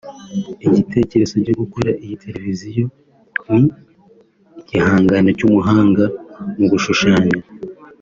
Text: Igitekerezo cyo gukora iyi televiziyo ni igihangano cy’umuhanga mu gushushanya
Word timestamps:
Igitekerezo 0.67 1.35
cyo 1.45 1.53
gukora 1.61 1.89
iyi 2.03 2.15
televiziyo 2.23 2.83
ni 3.53 3.61
igihangano 4.59 5.29
cy’umuhanga 5.37 6.03
mu 6.57 6.65
gushushanya 6.71 7.37